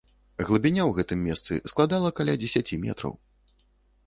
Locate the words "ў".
0.85-0.91